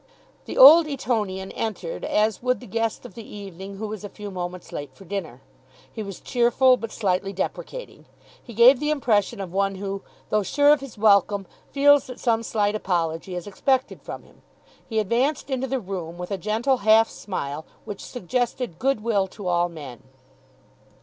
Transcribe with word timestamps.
The 0.45 0.57
old 0.57 0.87
Etonian 0.87 1.51
entered 1.51 2.03
as 2.03 2.41
would 2.41 2.59
the 2.59 2.65
guest 2.65 3.05
of 3.05 3.13
the 3.13 3.21
evening 3.23 3.75
who 3.77 3.93
is 3.93 4.03
a 4.03 4.09
few 4.09 4.31
moments 4.31 4.71
late 4.71 4.95
for 4.95 5.05
dinner. 5.05 5.41
He 5.93 6.01
was 6.01 6.19
cheerful, 6.19 6.75
but 6.75 6.91
slightly 6.91 7.31
deprecating. 7.31 8.05
He 8.41 8.55
gave 8.55 8.79
the 8.79 8.89
impression 8.89 9.39
of 9.39 9.53
one 9.53 9.75
who, 9.75 10.01
though 10.31 10.41
sure 10.41 10.73
of 10.73 10.79
his 10.79 10.97
welcome, 10.97 11.45
feels 11.69 12.07
that 12.07 12.19
some 12.19 12.41
slight 12.41 12.73
apology 12.73 13.35
is 13.35 13.45
expected 13.45 14.01
from 14.01 14.23
him. 14.23 14.41
He 14.89 14.97
advanced 14.97 15.51
into 15.51 15.67
the 15.67 15.79
room 15.79 16.17
with 16.17 16.31
a 16.31 16.37
gentle 16.39 16.77
half 16.77 17.07
smile 17.07 17.63
which 17.85 18.03
suggested 18.03 18.79
good 18.79 19.03
will 19.03 19.27
to 19.27 19.47
all 19.47 19.69
men. 19.69 20.01